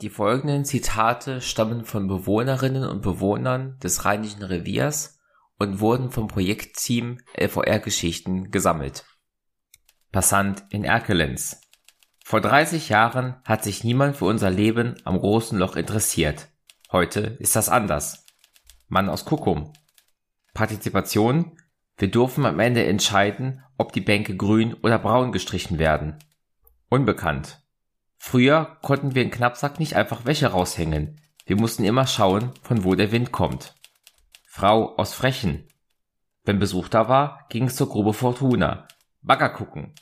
[0.00, 5.18] Die folgenden Zitate stammen von Bewohnerinnen und Bewohnern des Rheinischen Reviers
[5.58, 9.04] und wurden vom Projektteam LVR-Geschichten gesammelt.
[10.10, 11.60] Passant in Erkelenz.
[12.24, 16.48] Vor 30 Jahren hat sich niemand für unser Leben am großen Loch interessiert.
[16.90, 18.24] Heute ist das anders.
[18.88, 19.74] Mann aus Kuckum.
[20.54, 21.58] Partizipation.
[21.98, 26.18] Wir durften am Ende entscheiden, ob die Bänke grün oder braun gestrichen werden.
[26.88, 27.59] Unbekannt.
[28.22, 31.22] Früher konnten wir in Knappsack nicht einfach Wäsche raushängen.
[31.46, 33.74] Wir mussten immer schauen, von wo der Wind kommt.
[34.46, 35.66] Frau aus Frechen.
[36.44, 38.86] Wenn Besuch da war, ging es zur Grube Fortuna.
[39.22, 39.94] Bagger gucken.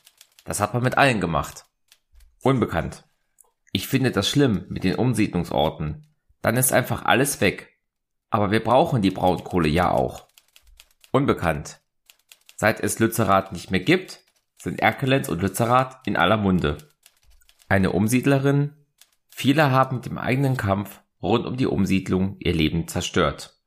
[0.44, 1.66] Das hat man mit allen gemacht.
[2.42, 3.04] Unbekannt.
[3.72, 6.12] Ich finde das schlimm mit den Umsiedlungsorten.
[6.42, 7.78] Dann ist einfach alles weg.
[8.30, 10.26] Aber wir brauchen die Braunkohle ja auch.
[11.12, 11.80] Unbekannt.
[12.56, 14.20] Seit es Lützerath nicht mehr gibt,
[14.60, 16.78] sind Erkelenz und Lützerath in aller Munde.
[17.70, 18.72] Eine Umsiedlerin?
[19.28, 23.60] Viele haben mit dem eigenen Kampf rund um die Umsiedlung ihr Leben zerstört.